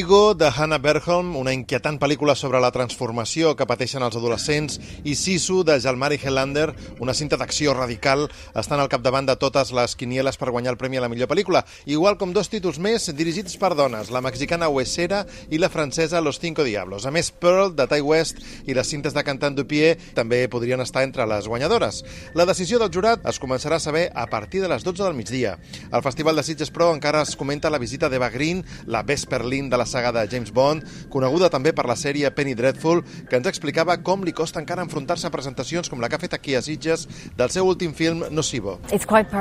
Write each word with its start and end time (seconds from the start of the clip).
Ego, 0.00 0.34
de 0.34 0.46
Hannah 0.46 0.78
Berholm, 0.78 1.34
una 1.36 1.52
inquietant 1.52 1.98
pel·lícula 2.00 2.32
sobre 2.32 2.56
la 2.64 2.70
transformació 2.72 3.50
que 3.52 3.66
pateixen 3.68 4.00
els 4.00 4.14
adolescents, 4.16 4.78
i 5.04 5.12
Sisu, 5.12 5.58
de 5.68 5.74
Jalmari 5.76 6.16
Helander, 6.16 6.70
una 7.04 7.12
cinta 7.12 7.36
d'acció 7.36 7.74
radical, 7.76 8.22
estan 8.56 8.80
al 8.80 8.88
capdavant 8.88 9.28
de 9.28 9.36
totes 9.36 9.74
les 9.76 9.96
quinieles 10.00 10.40
per 10.40 10.48
guanyar 10.54 10.72
el 10.72 10.78
premi 10.80 10.96
a 10.96 11.02
la 11.04 11.10
millor 11.12 11.28
pel·lícula, 11.28 11.66
igual 11.84 12.16
com 12.16 12.32
dos 12.32 12.48
títols 12.48 12.78
més 12.80 13.10
dirigits 13.12 13.58
per 13.60 13.74
dones, 13.76 14.08
la 14.08 14.22
mexicana 14.24 14.70
Huesera 14.72 15.26
i 15.52 15.60
la 15.60 15.68
francesa 15.68 16.24
Los 16.24 16.40
Cinco 16.40 16.64
Diablos. 16.64 17.04
A 17.04 17.12
més, 17.12 17.28
Pearl, 17.28 17.76
de 17.76 17.84
Ty 17.90 18.00
West, 18.00 18.40
i 18.64 18.78
les 18.78 18.88
cintes 18.88 19.12
de 19.12 19.26
Cantant 19.26 19.58
Dupier 19.58 19.98
també 20.16 20.46
podrien 20.48 20.80
estar 20.80 21.04
entre 21.04 21.28
les 21.28 21.44
guanyadores. 21.44 22.00
La 22.32 22.48
decisió 22.48 22.80
del 22.80 22.94
jurat 22.94 23.28
es 23.28 23.42
començarà 23.42 23.76
a 23.76 23.84
saber 23.84 24.08
a 24.14 24.24
partir 24.32 24.64
de 24.64 24.72
les 24.72 24.80
12 24.88 25.04
del 25.04 25.20
migdia. 25.20 25.58
Al 25.92 26.06
Festival 26.08 26.40
de 26.40 26.48
Sitges 26.48 26.72
Pro 26.72 26.88
encara 26.94 27.20
es 27.28 27.36
comenta 27.36 27.68
la 27.68 27.84
visita 27.84 28.08
d'Eva 28.08 28.32
Green, 28.32 28.64
la 28.86 29.04
Vesperlin 29.04 29.68
de 29.68 29.76
la 29.76 29.89
saga 29.90 30.12
de 30.14 30.22
James 30.30 30.52
Bond, 30.54 30.86
coneguda 31.10 31.50
també 31.50 31.74
per 31.76 31.86
la 31.90 31.96
sèrie 31.98 32.30
Penny 32.34 32.54
Dreadful, 32.54 33.02
que 33.28 33.40
ens 33.40 33.48
explicava 33.50 33.96
com 34.06 34.24
li 34.24 34.34
costa 34.36 34.62
encara 34.62 34.84
enfrontar-se 34.86 35.26
a 35.26 35.34
presentacions 35.34 35.90
com 35.90 36.00
la 36.00 36.08
que 36.08 36.16
ha 36.16 36.22
fet 36.22 36.36
aquí 36.38 36.54
a 36.54 36.62
Sitges 36.62 37.06
del 37.36 37.50
seu 37.50 37.66
últim 37.66 37.94
film 37.96 38.24
Nocivo. 38.30 38.78
És 38.90 39.06
molt 39.10 39.32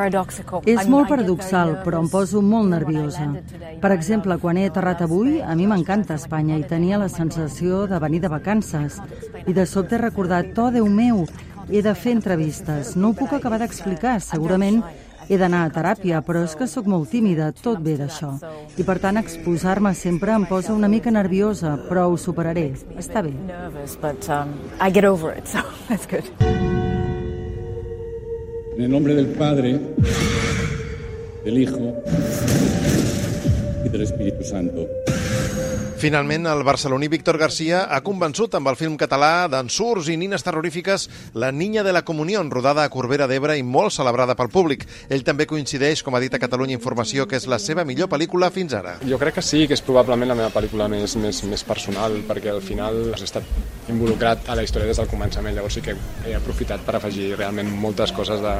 paradoxal, 1.09 1.75
però 1.85 2.01
em 2.03 2.09
poso 2.11 2.41
molt 2.41 2.69
nerviosa. 2.73 3.29
Per 3.81 3.91
exemple, 3.93 4.39
quan 4.41 4.57
he 4.57 4.67
aterrat 4.69 5.03
avui, 5.05 5.39
a 5.41 5.55
mi 5.55 5.67
m'encanta 5.69 6.17
Espanya 6.19 6.57
i 6.59 6.65
tenia 6.67 6.99
la 7.01 7.09
sensació 7.09 7.85
de 7.87 7.99
venir 8.01 8.23
de 8.25 8.31
vacances. 8.31 8.99
I 9.45 9.53
de 9.53 9.65
sobte 9.69 9.95
he 9.95 10.01
recordat, 10.01 10.57
oh, 10.57 10.71
Déu 10.73 10.87
meu, 10.89 11.25
he 11.69 11.81
de 11.85 11.93
fer 11.95 12.15
entrevistes. 12.17 12.95
No 12.97 13.11
ho 13.11 13.17
puc 13.17 13.33
acabar 13.35 13.59
d'explicar, 13.61 14.19
segurament 14.23 14.81
he 15.29 15.37
d'anar 15.37 15.61
a 15.67 15.69
teràpia, 15.73 16.23
però 16.25 16.41
és 16.43 16.55
que 16.57 16.67
sóc 16.67 16.87
molt 16.89 17.11
tímida, 17.13 17.51
tot 17.53 17.79
ve 17.85 17.95
d'això. 17.99 18.33
I 18.77 18.85
per 18.87 18.97
tant, 19.03 19.19
exposar-me 19.21 19.93
sempre 19.93 20.33
em 20.33 20.47
posa 20.49 20.73
una 20.73 20.89
mica 20.89 21.13
nerviosa, 21.13 21.75
però 21.87 22.07
ho 22.09 22.17
superaré. 22.17 22.73
Està 22.97 23.21
bé. 23.21 23.33
En 28.75 28.85
el 28.85 28.91
nombre 28.91 29.13
del 29.13 29.27
Padre, 29.37 29.79
del 31.45 31.57
Hijo 31.57 31.93
y 33.85 33.89
del 33.89 34.01
Espíritu 34.01 34.43
Santo. 34.43 34.87
Finalment, 35.99 36.45
el 36.47 36.63
barceloní 36.63 37.09
Víctor 37.11 37.35
Garcia 37.37 37.81
ha 37.91 37.97
convençut 37.99 38.53
amb 38.55 38.69
el 38.71 38.77
film 38.79 38.93
català 38.95 39.49
d'ensurs 39.51 40.07
i 40.07 40.13
nines 40.15 40.45
terrorífiques 40.47 41.09
La 41.33 41.49
niña 41.51 41.83
de 41.83 41.91
la 41.91 42.05
comunió, 42.07 42.39
rodada 42.47 42.85
a 42.85 42.89
Corbera 42.89 43.27
d'Ebre 43.27 43.57
i 43.59 43.65
molt 43.67 43.91
celebrada 43.91 44.37
pel 44.39 44.47
públic. 44.47 44.85
Ell 45.09 45.25
també 45.27 45.43
coincideix, 45.43 45.99
com 45.99 46.15
ha 46.15 46.21
dit 46.23 46.31
a 46.31 46.39
Catalunya 46.39 46.77
Informació, 46.77 47.25
que 47.27 47.35
és 47.35 47.49
la 47.51 47.59
seva 47.59 47.83
millor 47.83 48.07
pel·lícula 48.07 48.47
fins 48.47 48.77
ara. 48.77 48.93
Jo 49.03 49.19
crec 49.19 49.41
que 49.41 49.43
sí, 49.43 49.65
que 49.67 49.75
és 49.75 49.83
probablement 49.83 50.31
la 50.31 50.37
meva 50.39 50.53
pel·lícula 50.55 50.87
més, 50.87 51.17
més, 51.19 51.43
més 51.43 51.65
personal, 51.67 52.15
perquè 52.29 52.53
al 52.53 52.63
final 52.63 53.01
he 53.11 53.19
estat 53.19 53.91
involucrat 53.91 54.47
a 54.47 54.55
la 54.55 54.63
història 54.63 54.87
des 54.87 55.03
del 55.03 55.11
començament, 55.11 55.57
llavors 55.57 55.81
sí 55.81 55.83
que 55.83 55.97
he 56.23 56.37
aprofitat 56.37 56.87
per 56.87 56.95
afegir 56.95 57.33
realment 57.35 57.75
moltes 57.83 58.15
coses 58.15 58.39
de 58.39 58.55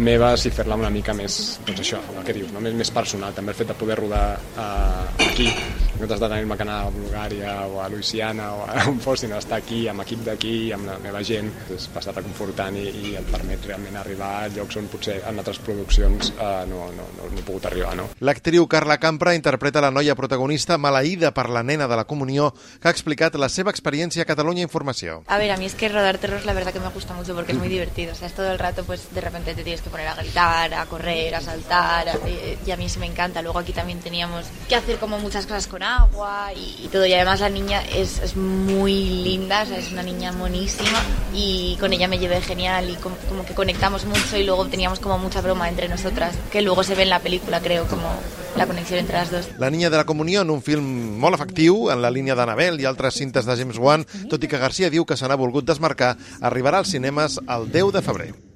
meves 0.00 0.48
i 0.48 0.54
fer-la 0.56 0.80
una 0.80 0.88
mica 0.94 1.12
més, 1.12 1.58
doncs 1.68 1.84
això, 1.84 2.00
el 2.16 2.24
que 2.24 2.38
dius, 2.40 2.48
no? 2.56 2.64
més, 2.64 2.72
més 2.80 2.96
personal, 2.96 3.36
també 3.36 3.52
el 3.52 3.60
fet 3.60 3.74
de 3.74 3.76
poder 3.76 4.00
rodar 4.00 4.24
uh, 4.56 5.28
aquí, 5.28 5.52
en 5.98 6.06
comptes 6.06 6.20
de 6.20 6.28
tenir-me 6.28 6.56
que 6.56 6.62
anar 6.62 6.76
a 6.86 6.90
Bulgària 6.94 7.52
o 7.66 7.80
a 7.82 7.88
Louisiana 7.90 8.52
o 8.54 8.62
a 8.70 8.84
on 8.86 9.00
fos, 9.02 9.18
sinó 9.24 9.38
estar 9.38 9.58
aquí, 9.58 9.80
amb 9.90 10.04
equip 10.04 10.20
d'aquí, 10.22 10.70
amb 10.70 10.86
la 10.86 10.94
meva 11.02 11.24
gent, 11.26 11.48
és 11.74 11.88
bastant 11.90 12.14
reconfortant 12.20 12.76
i, 12.78 12.84
i 12.86 13.14
et 13.18 13.26
permet 13.32 13.66
realment 13.66 13.98
arribar 13.98 14.28
a 14.44 14.52
llocs 14.54 14.78
on 14.78 14.86
potser 14.92 15.16
en 15.26 15.42
altres 15.42 15.58
produccions 15.58 16.30
eh, 16.36 16.62
no, 16.70 16.84
no, 16.94 17.08
no, 17.16 17.26
no 17.32 17.40
he 17.40 17.42
pogut 17.42 17.66
arribar. 17.66 17.96
No? 17.98 18.06
L'actriu 18.22 18.68
Carla 18.70 19.00
Campra 19.02 19.34
interpreta 19.34 19.82
la 19.82 19.90
noia 19.90 20.14
protagonista 20.14 20.78
maleïda 20.78 21.32
per 21.34 21.48
la 21.50 21.64
nena 21.66 21.90
de 21.90 21.98
la 21.98 22.06
comunió 22.06 22.52
que 22.78 22.86
ha 22.86 22.94
explicat 22.94 23.34
la 23.34 23.50
seva 23.50 23.74
experiència 23.74 24.22
a 24.22 24.30
Catalunya 24.30 24.62
Informació. 24.62 25.24
A 25.26 25.38
ver, 25.42 25.50
a 25.50 25.56
mí 25.56 25.66
es 25.66 25.74
que 25.74 25.90
rodar 25.90 26.18
terror 26.22 26.46
la 26.46 26.54
verdad 26.54 26.72
que 26.72 26.80
me 26.80 26.94
gusta 26.94 27.14
mucho 27.14 27.34
porque 27.34 27.52
es 27.52 27.58
muy 27.58 27.68
divertido. 27.68 28.12
O 28.12 28.14
sea, 28.14 28.28
es 28.28 28.34
todo 28.34 28.52
el 28.52 28.60
rato, 28.60 28.84
pues 28.84 29.08
de 29.12 29.20
repente 29.20 29.56
te 29.56 29.64
tienes 29.64 29.82
que 29.82 29.90
poner 29.90 30.06
a 30.06 30.14
gritar, 30.14 30.74
a 30.74 30.86
correr, 30.86 31.34
a 31.34 31.40
saltar, 31.40 32.08
a, 32.08 32.18
y 32.64 32.70
a 32.70 32.76
mí 32.76 32.88
sí 32.88 33.00
me 33.00 33.06
encanta. 33.06 33.42
Luego 33.42 33.58
aquí 33.58 33.72
también 33.72 33.98
teníamos 33.98 34.46
que 34.68 34.76
hacer 34.76 34.98
como 34.98 35.18
muchas 35.18 35.44
cosas 35.44 35.66
con 35.66 35.82
agua 35.96 36.52
y, 36.54 36.84
y 36.84 36.88
todo. 36.88 37.06
Y 37.06 37.14
además 37.14 37.40
la 37.40 37.48
niña 37.48 37.82
es, 37.82 38.18
es 38.20 38.36
muy 38.36 38.92
linda, 39.22 39.62
o 39.62 39.66
sea, 39.66 39.78
es 39.78 39.92
una 39.92 40.02
niña 40.02 40.32
monísima 40.32 41.00
y 41.34 41.76
con 41.80 41.92
ella 41.92 42.08
me 42.08 42.18
llevé 42.18 42.40
genial 42.40 42.90
y 42.90 42.94
como, 42.96 43.16
como, 43.28 43.44
que 43.44 43.54
conectamos 43.54 44.04
mucho 44.04 44.36
y 44.36 44.44
luego 44.44 44.66
teníamos 44.66 45.00
como 45.00 45.18
mucha 45.18 45.40
broma 45.40 45.68
entre 45.68 45.88
nosotras, 45.88 46.34
que 46.50 46.62
luego 46.62 46.82
se 46.82 46.94
ve 46.94 47.02
en 47.02 47.10
la 47.10 47.20
película, 47.20 47.60
creo, 47.60 47.86
como 47.86 48.08
la 48.56 48.66
connexió 48.66 48.96
entre 48.96 49.18
les 49.20 49.30
dues. 49.30 49.48
La 49.58 49.70
niña 49.70 49.90
de 49.90 49.96
la 49.96 50.04
comunió 50.04 50.42
en 50.42 50.50
un 50.50 50.62
film 50.62 51.18
molt 51.18 51.38
efectiu, 51.38 51.90
en 51.90 52.02
la 52.02 52.10
línia 52.10 52.36
d'Anabel 52.38 52.80
i 52.80 52.88
altres 52.88 53.18
cintes 53.20 53.46
de 53.46 53.56
James 53.56 53.78
Wan, 53.78 54.06
tot 54.28 54.42
i 54.42 54.50
que 54.50 54.60
Garcia 54.60 54.90
diu 54.90 55.06
que 55.06 55.16
se 55.16 55.28
n'ha 55.28 55.38
volgut 55.38 55.68
desmarcar, 55.68 56.16
arribarà 56.40 56.82
als 56.82 56.92
cinemes 56.94 57.40
el 57.46 57.70
10 57.72 57.96
de 57.98 58.02
febrer. 58.04 58.47